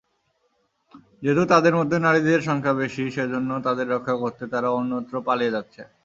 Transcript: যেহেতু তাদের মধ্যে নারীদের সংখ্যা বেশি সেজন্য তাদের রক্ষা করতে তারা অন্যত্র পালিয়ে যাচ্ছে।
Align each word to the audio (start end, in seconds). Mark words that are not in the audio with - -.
যেহেতু 1.23 1.43
তাদের 1.45 1.73
মধ্যে 1.79 1.97
নারীদের 1.99 2.39
সংখ্যা 2.41 2.73
বেশি 2.73 3.03
সেজন্য 3.11 3.49
তাদের 3.63 3.87
রক্ষা 3.89 4.15
করতে 4.15 4.43
তারা 4.53 4.69
অন্যত্র 4.71 5.13
পালিয়ে 5.27 5.53
যাচ্ছে। 5.55 5.81